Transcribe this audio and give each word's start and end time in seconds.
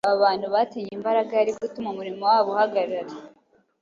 Aba 0.07 0.23
bantu 0.25 0.45
batinye 0.55 0.91
imbaraga 0.97 1.31
yari 1.39 1.51
gutuma 1.61 1.87
umurimo 1.89 2.21
wabo 2.31 2.49
uhagarara 2.55 3.13